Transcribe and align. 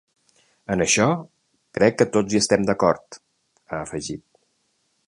“En 0.75 0.81
això, 0.85 1.05
crec 1.79 1.99
que 2.01 2.09
tots 2.17 2.37
hi 2.37 2.41
estem 2.41 2.67
d’acord”, 2.71 3.21
ha 3.67 3.85
afegit. 3.87 4.27